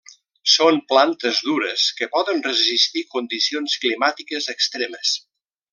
[0.51, 5.17] Són plantes dures que poden resistir condicions climàtiques extremes.